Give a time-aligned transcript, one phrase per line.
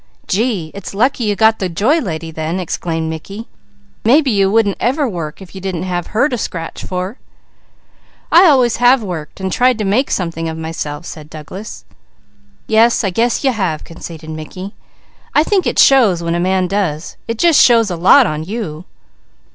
[0.27, 0.71] "Gee!
[0.73, 3.47] It's lucky you got the Joy Lady then!" exclaimed Mickey.
[4.03, 7.19] "Maybe you wouldn't ever work if you didn't have her to scratch for!"
[8.31, 11.85] "I always have worked and tried to make something of myself," said Douglas.
[12.65, 14.73] "Yes, I guess you have," conceded Mickey.
[15.35, 17.15] "I think it shows when a man does.
[17.27, 18.85] It just shows a lot on you."